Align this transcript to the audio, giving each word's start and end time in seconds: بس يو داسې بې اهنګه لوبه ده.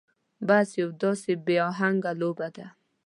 بس 0.47 0.67
يو 0.81 0.87
داسې 1.01 1.31
بې 1.45 1.57
اهنګه 1.71 2.11
لوبه 2.21 2.47
ده. 2.55 2.67